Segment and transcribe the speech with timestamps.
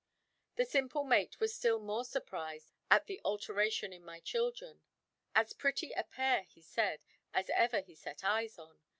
[0.55, 4.81] The simple mate was still more surprised at the alteration in my children;
[5.35, 8.79] as pretty a pair, he said, as ever he set eyes on.